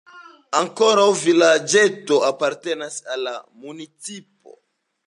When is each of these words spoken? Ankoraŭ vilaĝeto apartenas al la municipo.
Ankoraŭ 0.59 1.03
vilaĝeto 1.25 2.17
apartenas 2.31 2.99
al 3.17 3.25
la 3.29 3.37
municipo. 3.69 4.57